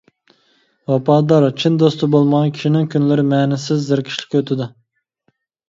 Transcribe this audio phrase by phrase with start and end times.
[0.91, 4.73] ۋاپادار، چىن دوستى بولمىغان كىشىنىڭ كۈنلىرى مەنىسىز، زېرىكىشلىك ئۆتىدۇ.